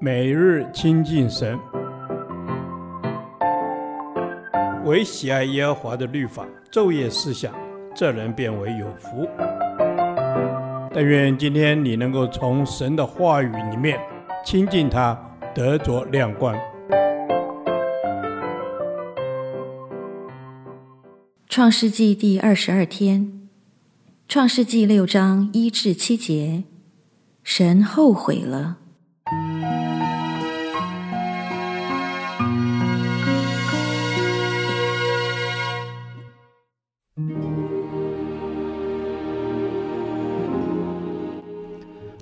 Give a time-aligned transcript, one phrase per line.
[0.00, 1.58] 每日亲近神，
[4.84, 7.54] 唯喜爱耶和华的律法，昼夜思想，
[7.94, 9.26] 这人便为有福。
[10.92, 13.98] 但愿今天你能够从神的话语里面
[14.44, 15.18] 亲近他，
[15.54, 16.54] 得着亮光。
[21.48, 23.48] 创世纪第二十二天，
[24.28, 26.64] 创世纪六章一至七节，
[27.42, 28.78] 神后悔了。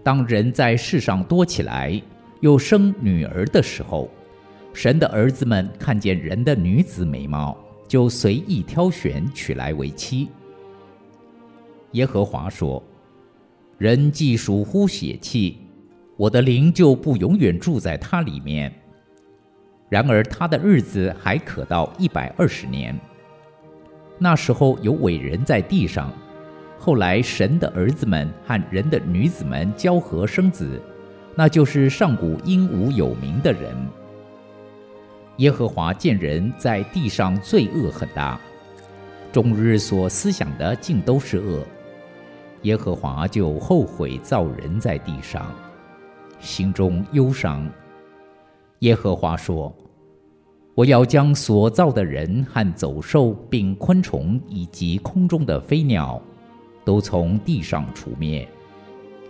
[0.04, 2.00] 当人在世上多起来，
[2.40, 4.10] 又生女儿的时候，
[4.72, 7.56] 神的儿子们看见人的女子美貌，
[7.86, 10.28] 就随意挑选娶来为妻。
[11.92, 12.82] 耶和华说
[13.78, 15.58] ：“人既属乎血气，
[16.16, 18.72] 我的灵就不永远住在他里面。
[19.88, 22.98] 然而他的日子还可到一百二十年。
[24.18, 26.12] 那时候有伟人在地上。”
[26.84, 30.82] 后来，神的儿子们和人的女子们交合生子，
[31.36, 33.72] 那就是上古英武有名的人。
[35.36, 38.36] 耶和华见人在地上罪恶很大，
[39.30, 41.64] 终日所思想的尽都是恶，
[42.62, 45.54] 耶和华就后悔造人在地上，
[46.40, 47.64] 心中忧伤。
[48.80, 49.72] 耶和华说
[50.74, 56.20] ：“我要将所造的人和走兽，并昆虫以及空中的飞鸟。”
[56.84, 58.48] 都从地上除灭，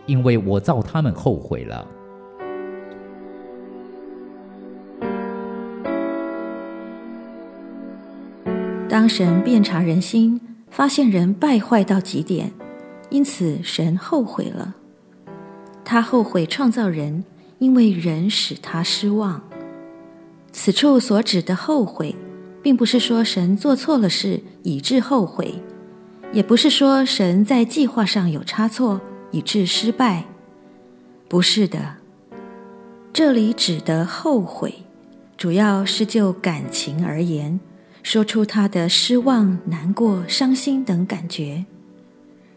[0.06, 1.86] 因为我造他们后悔了。
[8.89, 12.53] 当神遍察人心，发现人败坏到极点，
[13.09, 14.75] 因此神后悔了。
[15.83, 17.25] 他后悔创造人，
[17.59, 19.41] 因为人使他失望。
[20.53, 22.14] 此处所指的后悔，
[22.62, 25.62] 并不是说神做错了事以致后悔。
[26.32, 29.00] 也不是说神在计划上有差错，
[29.31, 30.25] 以致失败，
[31.28, 31.97] 不是的。
[33.12, 34.75] 这里指的后悔，
[35.37, 37.60] 主要是就感情而言，
[38.03, 41.66] 说出他的失望、难过、伤心等感觉。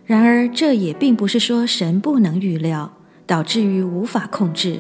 [0.06, 2.94] 然而，这也并不是说神不能预料，
[3.28, 4.80] 导致于无法控制。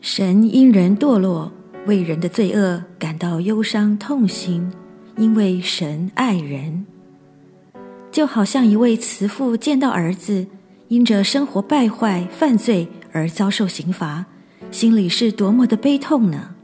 [0.00, 1.52] 神因人堕落，
[1.86, 4.72] 为人的罪恶感到忧伤痛心，
[5.18, 6.86] 因为神爱人。
[8.18, 10.44] 就好像一位慈父见到儿子
[10.88, 14.26] 因着生活败坏、犯罪而遭受刑罚，
[14.72, 16.56] 心里是多么的悲痛呢？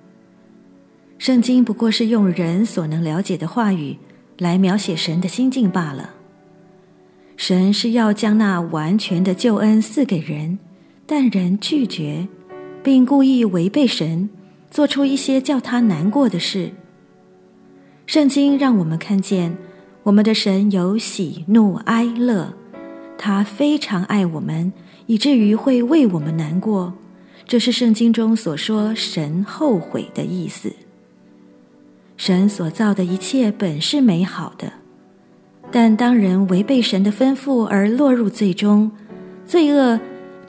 [1.17, 3.97] 圣经不过是用人所能了解的话语
[4.39, 6.15] 来描写神的心境罢了。
[7.37, 10.59] 神是要将那完全的救恩赐给人，
[11.07, 12.27] 但人拒绝，
[12.83, 14.29] 并故意违背神，
[14.73, 16.73] 做出一些叫他难过的事。
[18.07, 19.57] 圣经让我们看见。
[20.05, 22.53] 我们的神有喜怒哀乐，
[23.17, 24.71] 他非常爱我们，
[25.07, 26.93] 以至于会为我们难过。
[27.47, 30.71] 这是圣经中所说神后悔的意思。
[32.19, 34.75] 神所造的一切本是美好的，
[35.73, 38.93] 但当人违背神的吩咐而落入罪中，
[39.47, 39.99] 罪恶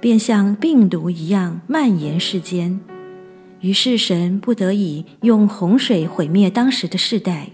[0.02, 2.78] 便像病毒一样蔓延世间。
[3.62, 7.48] 于是神不得已用洪水毁灭当时的世代。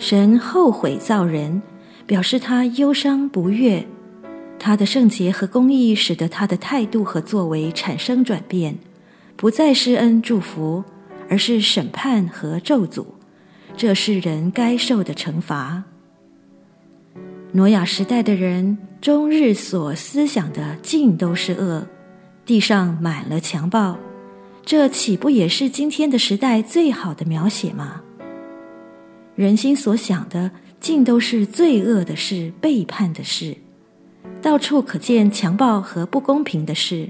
[0.00, 1.60] 神后悔造人，
[2.06, 3.86] 表示他忧伤不悦。
[4.58, 8.78] 他的圣洁和公义使得他的态度和作为产生转变，
[9.36, 10.82] 不再施恩祝福，
[11.28, 13.04] 而是审判和咒诅。
[13.76, 15.84] 这是人该受的惩罚。
[17.52, 21.86] 挪亚时代的人终日所思想的尽都是恶，
[22.46, 23.98] 地上满了强暴，
[24.64, 28.00] 这岂不也是今天的时代最好的描写吗？
[29.40, 33.56] 人心所想的，尽都是罪恶的事、背叛的事，
[34.42, 37.08] 到处可见强暴和不公平的事。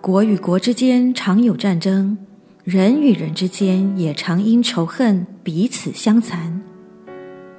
[0.00, 2.18] 国与国之间常有战争，
[2.64, 6.60] 人与人之间也常因仇恨彼此相残。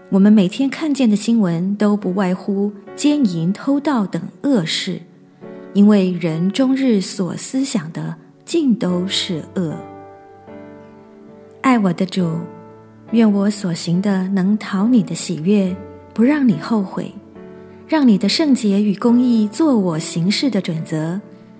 [0.09, 4.99] 我们每天看见的新闻都不外乎奸淫、偷盗等恶事，
[5.73, 9.73] 因为人终日所思想的，尽都是恶。
[11.61, 12.29] 爱我的主。
[13.11, 15.73] 愿我所行的能讨你的喜悦，
[16.13, 17.09] 不让你后悔，
[17.87, 21.19] 让你的圣洁与公义做我行事的准则，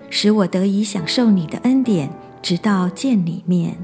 [0.09, 2.09] 使我得以享受你的恩典，
[2.41, 3.77] 直到见你面。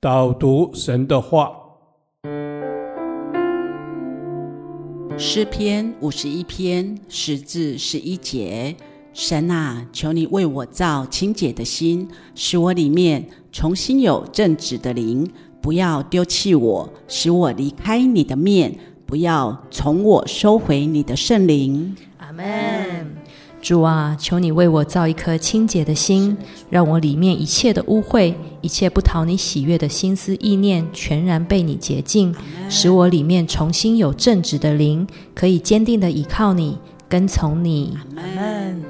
[0.00, 1.50] 导读神的话，
[5.16, 8.76] 诗篇五十一篇十至十一节：
[9.14, 15.30] 神啊，求你为我造清洁的心，使我里面重新有正直的灵。
[15.60, 18.72] 不要丢弃我，使我离开你的面；
[19.06, 21.96] 不要从我收回你的圣灵。
[22.18, 22.44] 阿门。
[23.62, 26.36] 主啊，求你为我造一颗清洁的心，
[26.68, 32.34] 让我里面一切的污秽、一切不讨你喜悦的心思意念，全然被你洁净，
[32.68, 36.76] 使我里面重新有正直的灵，可以坚定的依靠你，
[37.08, 37.96] 跟从你。
[37.96, 38.84] 阿门。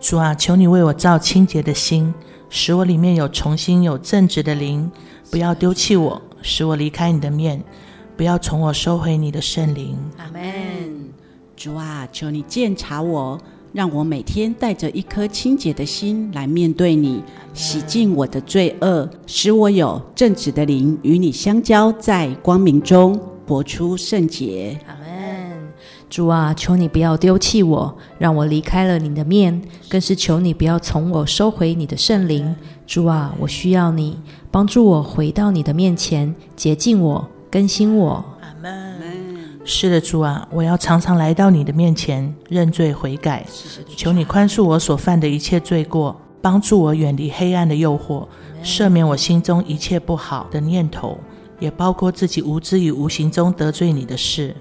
[0.00, 2.12] 主啊，求你为我造清洁的心，
[2.48, 4.90] 使我里面有重新有正直的灵。
[5.30, 7.58] 不要丢弃我，使我离开你的面；
[8.16, 9.96] 不要从我收回你的圣灵。
[10.16, 10.40] 阿门。
[11.54, 13.38] 主啊，求你鉴察我，
[13.74, 17.22] 让我每天带着一颗清洁的心来面对你，
[17.52, 24.80] 洗净我的罪恶，使我有正直的灵与你相交，在光明中活出圣洁。
[26.10, 32.54] 主啊，求你不要丢弃我，让我离开了你的面；更是求你不要从我收回你的圣灵。
[32.84, 34.18] 主啊，我需要你。
[34.50, 38.24] 帮助我回到你的面前，洁净我，更新我。
[38.40, 38.70] 阿门。
[39.64, 43.46] 是的，主啊，我要常常来到你的面前认罪悔改，
[43.96, 48.26] 求你宽恕我所犯的一切罪过，帮助我远离黑暗的诱惑，
[48.64, 51.16] 赦免我心中一切不好的念头，
[51.60, 54.56] 也包括自己无知与无形中得罪你的事。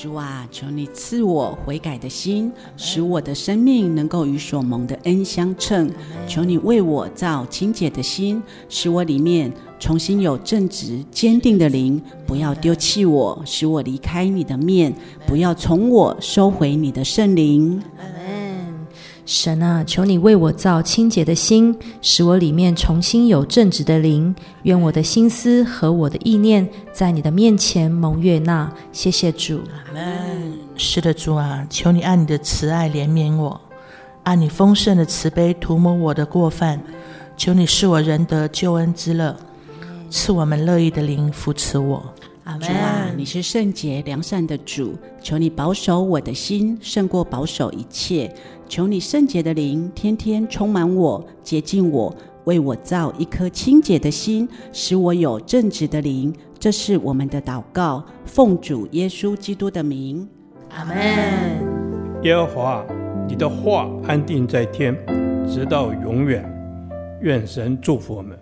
[0.00, 5.90] 主啊，求你赐我悔改的心，使我的生命能够与所蒙的恩相称。
[6.28, 12.00] 求你为我造清洁的心，使我里面重新有正直坚定的灵。
[12.28, 14.92] 不要丢弃我，使我离开你的面；
[15.26, 17.82] 不要从我收回你的圣灵。
[19.30, 24.34] 神啊，求你为我造清洁的心，使我里面重新有正直的灵。
[24.62, 28.72] 愿我的心思和我的意念在你的面前蒙悦纳。
[28.90, 29.60] 谢谢主。
[29.70, 30.54] 阿门。
[30.78, 33.60] 是的，主啊，求你按你的慈爱怜悯我，
[34.22, 36.82] 按你丰盛的慈悲涂抹我的过犯。
[37.36, 39.36] 求你是我仁得救恩之乐，
[40.08, 42.02] 赐我们乐意的灵扶持我。
[42.56, 48.32] 主啊，你是圣洁良善的主，求你保守我的心胜过保守一切。
[48.66, 52.14] 求你圣洁的灵天天充满我，洁净我，
[52.44, 56.34] 为我造一颗清洁的心，使我有正直的灵。
[56.58, 60.26] 这是我们的祷告，奉主耶稣基督的名，
[60.70, 60.96] 阿门。
[62.22, 62.86] 耶和华，
[63.28, 64.96] 你的话安定在天，
[65.46, 66.42] 直到永远。
[67.20, 68.38] 愿神祝福我们。